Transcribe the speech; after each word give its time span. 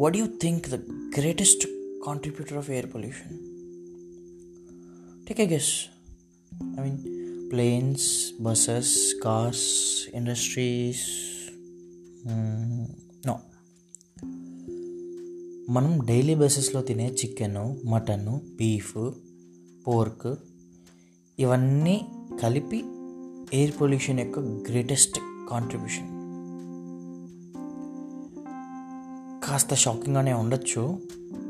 what 0.00 0.14
do 0.14 0.18
you 0.18 0.28
think 0.42 0.68
the 0.68 0.78
greatest 1.12 1.66
contributor 2.04 2.56
of 2.56 2.70
air 2.70 2.86
pollution? 2.92 3.30
Take 5.26 5.40
a 5.40 5.46
guess. 5.46 5.88
I 6.78 6.80
mean, 6.80 6.96
planes, 7.50 8.32
buses, 8.40 9.14
cars, 9.22 9.62
industries. 10.14 11.00
Mm, 12.26 12.86
no. 13.26 13.36
మనం 15.68 15.92
daily 16.06 16.34
బేసిస్లో 16.34 16.80
తినే 16.82 17.06
chicken 17.10 17.58
mutton 17.90 18.26
beef 18.56 18.96
pork 19.86 20.30
ఇవన్నీ 21.38 21.96
కలిపి 22.42 22.80
air 23.52 23.80
pollution 23.80 24.20
యొక్క 24.20 24.38
greatest 24.68 25.18
contribution 25.50 26.10
కాస్త 29.50 29.74
షాకింగ్గానే 29.74 30.32
ఉండొచ్చు 30.32 31.00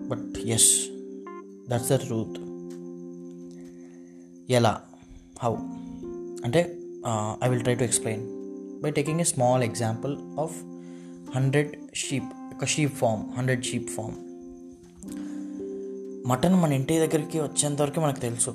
but 0.09 0.39
yes 0.39 0.89
that's 1.71 1.89
the 1.89 1.97
truth 1.97 2.39
ఎలా? 4.53 4.81
హౌ 5.43 5.55
అంటే 6.45 6.79
I 7.45 7.49
will 7.49 7.61
try 7.61 7.75
to 7.75 7.85
explain 7.85 8.25
by 8.81 8.91
taking 8.91 9.21
a 9.21 9.25
small 9.25 9.63
example 9.63 10.17
of 10.41 10.65
hundred 11.37 11.77
sheep 11.95 12.57
ఒక 12.57 12.65
sheep 12.65 12.95
farm 12.95 13.39
hundred 13.39 13.65
sheep 13.65 13.91
farm 13.91 14.17
mutton 16.29 16.55
మన 16.55 16.73
ఇంటి 16.73 16.99
దగ్గరికి 16.99 17.41
వచ్చేంతవరకు 17.41 18.01
మనకు 18.01 18.21
తెలుసు. 18.21 18.51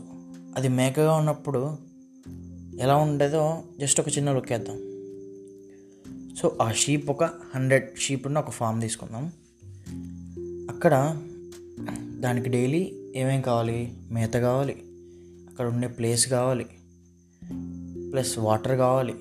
అది 0.55 0.67
మేకగా 0.67 1.13
ఉన్నప్పుడు 1.13 1.77
ఎలా 2.79 2.95
ఉండేదో 2.95 3.63
జస్ట్ 3.79 3.99
ఒక 3.99 4.07
చిన్న 4.07 4.31
లుక్ 4.31 4.51
వేద్దాం. 4.51 4.94
సో 6.37 6.57
ఆ 6.61 6.71
షీప్ 6.71 7.09
ఒక 7.09 7.23
హండ్రెడ్ 7.23 7.99
షీప్ 7.99 8.27
ఉన్న 8.27 8.39
ఒక 8.39 8.49
ఫామ్ 8.49 8.81
తీసుకుందాం. 8.81 9.31
అక్కడ 10.75 11.21
దానికి 12.19 12.49
డైలీ 12.49 13.11
ఏమేం 13.15 13.41
కావాలి? 13.41 13.93
మేత 14.11 14.33
కావాలి. 14.33 14.73
అక్కడ 15.49 15.67
ఉండే 15.67 15.87
ప్లేస్ 15.87 16.27
కావాలి. 16.27 16.65
ప్లస్ 18.11 18.39
వాటర్ 18.39 18.77
కావాలి. 18.77 19.13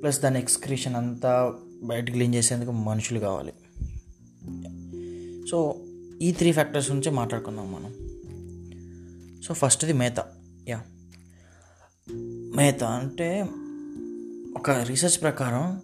ప్లస్ 0.00 0.20
దాని 0.20 0.38
ఎక్స్క్రీషన్ 0.38 0.96
అంతా 0.96 1.54
బయట 1.82 2.10
క్లీన్ 2.10 2.34
చేసేందుకు 2.34 2.72
మనుషులు 2.72 3.18
కావాలి. 3.18 3.52
సో 5.50 5.84
ఈ 6.22 6.32
త్రీ 6.32 6.52
ఫ్యాక్టర్స్ 6.52 6.90
నుంచే 6.90 7.10
మాట్లాడుకుందాం 7.10 7.72
మనం. 7.72 7.94
సో 9.42 9.54
ఫస్ట్ది 9.54 9.92
మేత. 9.92 10.26
యా. 10.68 10.84
మేత 12.56 12.84
అంటే 12.84 13.46
ఒక 14.60 14.70
రీసెర్చ్ 14.70 15.22
ప్రకారం 15.22 15.82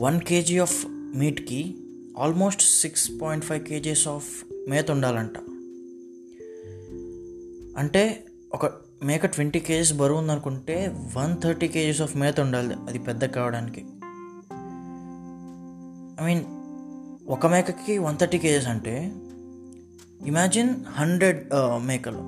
one 0.00 0.20
KG 0.20 0.58
of 0.58 0.86
మీట్కి 0.90 1.74
almost 2.18 2.62
six 2.62 3.10
point 3.22 3.44
five 3.44 3.64
kgs 3.64 4.08
of 4.08 4.44
మేత 4.68 4.90
ఉండాలంట. 4.90 5.38
అంటే 7.78 8.24
ఒక 8.54 8.66
మేక 9.02 9.26
ట్వంటీ 9.26 9.60
కేజీస్ 9.60 9.92
బరువు 9.92 10.18
ఉందనుకుంటే 10.18 10.88
వన్ 11.16 11.42
థర్టీ 11.42 11.68
కేజీస్ 11.68 12.00
ఆఫ్ 12.00 12.16
మేత 12.16 12.40
ఉండాలి. 12.40 12.74
అది 12.88 12.98
పెద్ద 12.98 13.24
కావడానికి. 13.24 13.80
ఐ 16.22 16.26
మీన్ 16.26 16.44
ఒక 17.28 17.46
మేకకి 17.46 17.98
వన్ 17.98 18.18
థర్టీ 18.18 18.38
కేజెస్ 18.38 18.66
అంటే 18.66 19.12
ఇమాజిన్ 20.26 20.74
హండ్రెడ్ 20.88 21.46
uh, 21.46 21.78
మేకలు. 21.78 22.22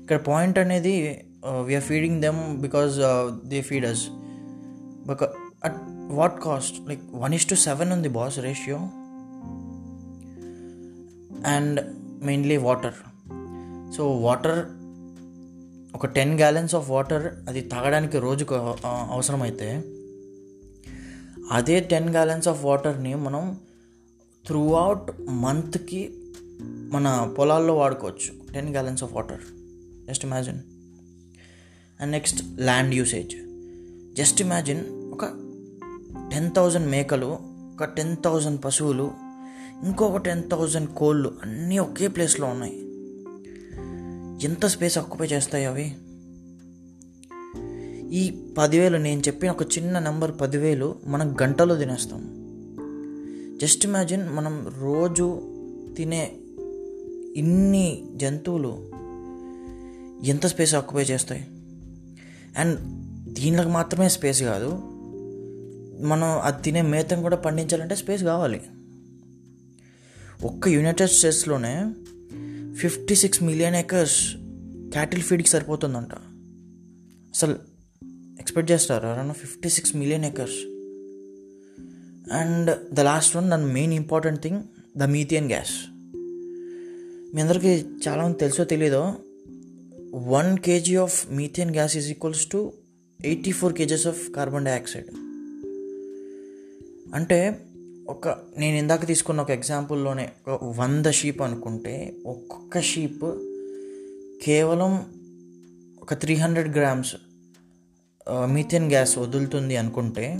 ఇక్కడ 0.00 0.16
పాయింట్ 0.16 0.58
అనేది 0.58 1.24
we are 1.46 1.82
feeding 1.82 2.22
them 2.22 2.58
because 2.58 2.92
they 3.48 3.62
feed 3.62 3.86
us 3.86 4.06
but 5.06 5.18
at 5.64 5.74
what 6.14 6.42
cost 6.42 6.88
like 6.88 7.02
one 7.10 7.34
is 7.34 7.48
to 7.48 7.54
seven 7.54 7.92
ఉంది 7.92 8.08
boss 8.08 8.38
ratio 8.38 8.76
and 11.46 11.94
mainly 12.24 12.56
water 12.56 12.94
so 13.96 14.16
water 14.16 14.66
ఒక 15.94 16.06
ten 16.06 16.34
gallons 16.34 16.74
of 16.74 16.90
water 16.90 17.34
అది 17.48 17.60
తాగడానికి 17.60 18.18
రోజుకు 18.18 18.54
అవసరమైతే 18.86 19.84
అదే 21.52 21.80
టెన్ 21.80 22.10
గ్యాలన్స్ 22.10 22.48
ఆఫ్ 22.48 22.64
వాటర్ని 22.64 23.14
మనం 23.14 23.60
through 24.46 24.72
out 24.72 25.12
మంత్కి 25.28 26.14
మన 26.62 27.34
పొలాల్లో 27.38 27.74
వాడుకోవచ్చు. 27.74 28.52
Ten 28.52 28.68
gallons 28.68 29.04
of 29.04 29.12
water 29.12 29.40
just 30.08 30.24
imagine 30.24 30.58
and 32.00 32.12
next 32.12 32.60
land 32.60 32.94
usage 32.94 33.36
just 34.14 34.40
imagine 34.40 34.80
ఒక 34.90 35.24
టెన్ 36.32 36.50
థౌజండ్ 36.56 36.90
మేకలు 36.90 37.26
ఒక 37.74 37.84
టెన్ 37.84 38.16
థౌజండ్ 38.24 38.64
పశువులు 38.64 39.10
ఇంకొక 39.84 40.16
టెన్ 40.16 40.42
థౌజండ్ 40.50 40.90
కోళ్ళు 40.90 41.32
అన్నీ 41.42 41.78
ఒకే 41.78 42.08
ప్లేస్లో 42.08 42.46
ఉన్నాయి. 42.46 42.84
ఎంత 44.44 44.66
స్పేస్ 44.66 44.98
ఆక్యుపై 44.98 45.26
చేస్తాయి 45.26 45.64
అవి? 45.64 45.94
ఈ 48.14 48.42
పదివేలు 48.58 48.96
నేను 48.96 49.20
చెప్పిన 49.20 49.50
ఒక 49.50 49.62
చిన్న 49.62 49.98
నెంబర్ 49.98 50.32
పదివేలు 50.40 50.94
మనం 51.06 51.36
గంటలో 51.42 51.76
తినేస్తాం. 51.76 52.20
జస్ట్ 53.62 53.86
ఇమాజిన్ 53.86 54.28
మనం 54.28 54.72
రోజు 54.78 55.40
తినే 55.96 56.32
ఇన్ని 57.36 58.04
జంతువులు 58.14 58.90
ఎంత 60.24 60.46
స్పేస్ 60.46 60.74
ఆక్యుపై 60.74 61.02
చేస్తాయి? 61.02 61.46
అండ్ 62.58 62.80
దీనిలోకి 63.32 63.68
మాత్రమే 63.68 64.08
స్పేస్ 64.08 64.42
కాదు. 64.42 64.82
మనం 66.06 66.40
అది 66.40 66.62
తినే 66.62 66.82
మేతం 66.82 67.22
కూడా 67.22 67.36
పండించాలంటే 67.36 67.94
స్పేస్ 67.94 68.24
కావాలి. 68.24 68.60
ఒక్క 70.44 70.68
United 70.68 71.10
స్టేట్స్లోనే 71.10 71.86
fifty 72.74 73.14
six 73.14 73.42
million 73.42 73.76
acres 73.76 74.34
cattle 74.90 75.22
ఫీడ్కి 75.22 75.48
సరిపోతుందంట. 75.48 76.14
అసలు 77.34 77.56
ఎక్స్పెక్ట్ 78.40 78.72
చేస్తారు? 78.72 79.06
Around 79.06 79.32
fifty 79.32 79.68
six 79.68 79.96
million 79.96 80.24
acres. 80.24 80.66
And 82.34 82.94
the 82.94 83.00
last 83.00 83.36
one 83.36 83.50
నన్ను 83.50 83.72
main 83.72 83.92
important 83.92 84.42
thing 84.42 84.62
the 84.96 85.02
methane 85.02 85.46
gas. 85.46 85.90
మీ 87.34 87.42
అందరికీ 87.42 87.84
చాలా 88.08 88.32
తెలుసో 88.32 88.64
తెలీదో 88.64 89.14
one 90.14 90.58
kg 90.58 90.96
of 90.96 91.32
methane 91.32 91.70
gas 91.70 91.96
is 91.96 92.10
equals 92.10 92.48
to 92.48 92.72
eighty 93.24 93.52
four 93.52 93.74
kgs 93.74 94.06
of 94.06 94.30
carbon 94.30 94.64
dioxide 94.64 95.06
అంటే 97.14 97.64
ఒక 98.08 98.28
నేను 98.58 98.76
ఇందాక 98.76 99.06
తీసుకున్న 99.06 99.40
ఒక 99.40 99.50
ఎగ్జాంపుల్లోనే 99.50 100.28
ఒక 100.48 100.64
వంద 100.80 101.06
షీప్ 101.06 101.42
అనుకుంటే 101.42 102.16
ఒక్కొక్క 102.26 102.80
షీప్ 102.80 103.24
కేవలం 104.44 105.06
ఒక 106.02 106.14
three 106.14 106.34
hundred 106.34 106.76
grams 106.76 107.16
methane 108.44 108.90
gas 108.90 109.18
వదులుతుంది 109.18 109.76
అనుకుంటే 109.76 110.38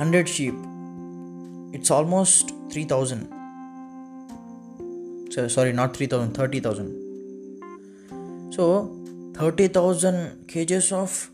hundred 0.00 0.28
sheep 0.28 0.62
it's 1.76 1.92
almost 1.92 2.50
three 2.72 2.84
thousand 2.84 3.26
sorry 5.48 5.72
not 5.72 5.96
three 5.96 6.06
thousand 6.06 6.34
thirty 6.34 6.60
thousand 6.60 7.05
so 8.56 8.94
thirty 9.40 9.68
thousand 9.68 10.30
kgs 10.50 10.92
of 10.92 11.28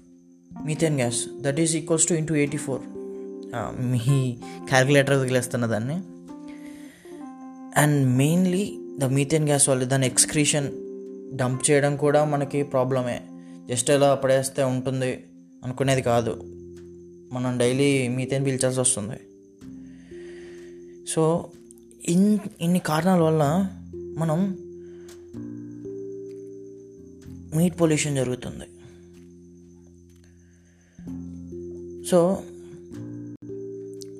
methane 0.65 0.97
gas 0.97 1.25
that 1.41 1.60
is 1.60 1.77
equals 1.77 2.06
to 2.06 2.15
into 2.15 2.34
eighty 2.34 2.56
four 2.56 2.81
me 3.81 4.37
calculator 4.69 5.19
వదిలేస్తున్న 5.19 5.66
దాన్ని. 5.66 5.94
And 7.81 8.16
mainly 8.16 8.78
the 8.99 9.05
methane 9.05 9.44
gas 9.44 9.69
వల్ల 9.69 9.84
దాని 9.84 10.06
excretion 10.06 10.71
dump 11.37 11.71
చేయడం 11.71 11.97
కూడా 11.97 12.25
మనకి 12.25 12.62
ప్రాబ్లమే 12.62 13.21
just 13.66 13.91
ఎలా 13.91 14.15
పడేస్తే 14.15 14.63
ఉంటుంది 14.65 15.24
అనుకునేది 15.65 16.03
కాదు. 16.03 16.42
మనం 17.33 17.59
డైలీ 17.59 18.09
మీథేన్ 18.09 18.47
పీల్చాల్సి 18.47 18.80
వస్తుంది. 18.80 19.19
సో 21.09 21.51
ఇన్ 22.09 22.39
ఇన్ని 22.60 22.78
కారణాల 22.78 23.21
వల్ల 23.21 23.69
మనం 24.19 24.59
మీట్ 27.54 27.81
పొల్యూషన్ 27.81 28.16
జరుగుతుంది. 28.16 28.65
సో 32.07 32.43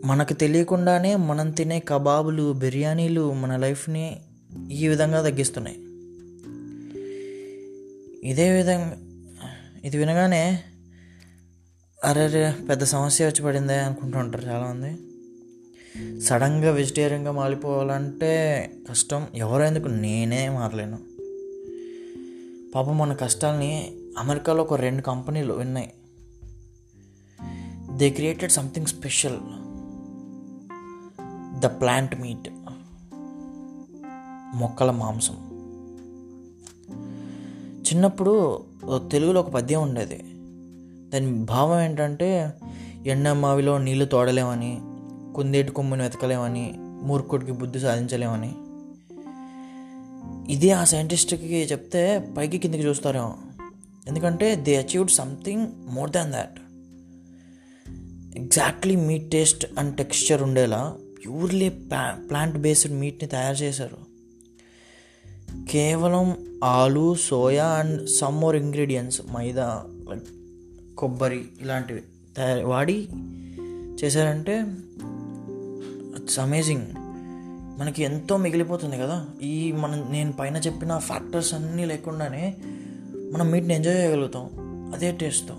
మనకు 0.05 0.33
తెలియకుండానే 0.33 1.17
మనం 1.17 1.51
తినే 1.51 1.81
కబాబులు 1.89 2.53
బిర్యానీలు 2.53 3.33
మన 3.33 3.57
లైఫ్ని 3.57 4.21
ఈ 4.71 4.89
విధంగా 4.89 5.23
తగ్గిస్తున్నాయి. 5.23 5.77
ఇదే 8.31 8.53
విధంగా 8.53 8.97
ఇది 9.85 9.97
వినగానే 9.97 10.63
అరే 12.05 12.57
పెద్ద 12.69 12.85
సమస్య 12.85 13.27
వచ్చి 13.27 13.43
పడిందే 13.43 13.79
అనుకుంటూ 13.79 14.19
ఉంటారు 14.19 14.45
చాలామంది. 14.45 14.97
సడన్గా 16.21 16.71
వెజిటేరియన్గా 16.71 17.33
మారిపోవాలంటే 17.33 18.71
కష్టం. 18.91 19.27
ఎవరో 19.35 19.65
ఎందుకు? 19.65 19.89
నేనే 19.89 20.49
మారలేను. 20.49 21.12
పాపం 22.75 22.99
మన 22.99 23.13
కష్టాల్ని 23.13 23.93
అమెరికాలో 24.19 24.63
ఒక 24.63 24.75
రెండు 24.75 25.03
కంపెనీలు 25.03 25.55
విన్నాయి 25.55 25.93
they 27.97 28.11
created 28.11 28.53
something 28.53 28.87
special 28.87 29.39
the 31.61 31.67
plant 31.67 32.21
meat 32.21 32.49
మొక్కల 34.59 34.91
మాంసం. 34.91 35.35
చిన్నప్పుడు 37.81 38.65
తెలుగులో 38.97 39.41
ఒక 39.41 39.51
పద్యం 39.51 39.83
ఉండేది. 39.83 40.19
దాని 41.11 41.45
భావం 41.45 41.81
ఏంటంటే 41.81 42.55
ఎండమావిలో 43.07 43.79
నీళ్ళు 43.79 44.05
తోడలేమని 44.05 44.81
కుందేటి 45.35 45.73
కొమ్ముని 45.73 46.03
వెతకలేమని 46.03 46.75
మూర్ఖుడికి 46.79 47.53
బుద్ధి 47.53 47.81
సాధించలేమని. 47.81 48.55
ఇదే 50.49 50.71
ఆ 50.71 50.85
సైంటిస్ట్కి 50.85 51.63
చెప్తే 51.63 52.35
పైకి 52.37 52.59
కిందికి 52.59 52.85
చూస్తారేమో. 52.85 53.37
ఎందుకంటే 54.07 54.57
they 54.57 54.77
achieved 54.77 55.11
something 55.11 55.67
more 55.87 56.11
than 56.11 56.33
that 56.33 56.61
exactly 58.39 58.97
meat 58.97 59.31
taste 59.31 59.67
and 59.79 59.97
texture 59.97 60.43
ఉండేలా 60.43 60.99
ప్యూర్లీ 61.23 61.69
ప్లా 61.69 62.19
ప్లాంట్ 62.31 62.57
బేస్డ్ 62.57 62.93
మీట్ని 62.93 63.29
తయారు 63.29 63.57
చేశారు. 63.57 64.13
కేవలం 65.71 66.37
ఆలు 66.65 67.15
soya 67.15 67.67
and 67.67 68.09
some 68.09 68.41
more 68.41 68.57
ingredients 68.57 69.21
maida 69.33 69.85
like 70.11 70.25
కొబ్బరి 70.97 71.45
ఇలాంటివి 71.61 72.03
తయారు 72.37 72.67
వాడి 72.67 73.09
చేశారంటే 74.05 74.65
ఇట్స్ 76.23 76.39
అమేజింగ్ 76.39 76.87
మనకి 77.79 78.03
ఎంతో 78.03 78.37
మిగిలిపోతుంది 78.37 78.99
కదా. 78.99 79.27
ఈ 79.43 79.73
మనం 79.73 80.09
నేను 80.11 80.33
పైన 80.33 80.57
చెప్పిన 80.57 80.99
ఫ్యాక్టర్స్ 80.99 81.55
అన్నీ 81.55 81.85
లేకుండానే 81.85 82.57
మనం 83.33 83.51
మీట్ని 83.51 83.75
ఎంజాయ్ 83.75 83.97
చేయగలుగుతాం. 83.97 84.51
అదే 84.95 85.13
టేస్ట్తో 85.13 85.57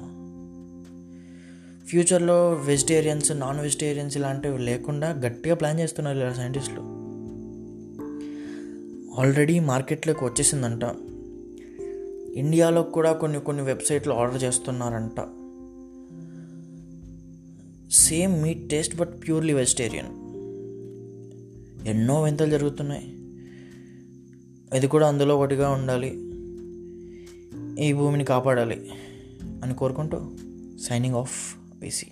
ఫ్యూచర్లో 1.87 2.53
వెజిటేరియన్స్ 2.53 3.31
నాన్ 3.31 3.59
వెజిటేరియన్స్ 3.59 4.17
ఇలాంటివి 4.17 4.57
లేకుండా 4.57 5.09
గట్టిగా 5.09 5.55
ప్లాన్ 5.55 5.79
చేస్తున్నారు 5.79 6.17
ఇలా 6.17 6.33
సైంటిస్టులు 6.33 6.81
ఆల్రెడీ 9.21 9.59
మార్కెట్లోకి 9.59 10.25
వచ్చేసిందంట. 10.25 10.83
ఇండియాలో 12.35 12.83
కూడా 12.83 13.13
కొన్ని 13.13 13.39
కొన్ని 13.39 13.63
వెబ్సైట్లు 13.63 14.13
ఆర్డర్ 14.13 14.43
చేస్తున్నారంట. 14.43 15.19
Same 17.93 18.43
meat 18.43 18.69
taste 18.69 18.95
but 18.95 19.27
purely 19.27 19.53
vegetarian 19.53 20.22
ఎన్నో 21.87 22.23
వింతలు 22.23 22.49
జరుగుతున్నాయి. 22.49 23.17
ఇది 24.77 24.87
కూడా 24.87 25.07
అందులో 25.07 25.37
ఒకటిగా 25.37 25.69
ఉండాలి. 25.69 26.19
ఈ 27.85 27.93
భూమిని 27.93 28.23
కాపాడాలి 28.23 28.89
అని 29.63 29.73
కోరుకుంటూ 29.73 30.31
సైనింగ్ 30.81 31.15
ఆఫ్ 31.15 31.55
బీసీ 31.79 32.07